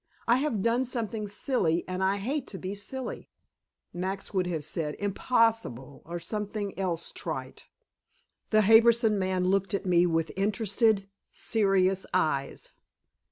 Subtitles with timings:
[0.27, 3.29] I have done something silly, and I hate to be silly."
[3.93, 7.67] Max would have said "Impossible," or something else trite.
[8.49, 12.71] The Harbison man looked at me with interested, serious eyes.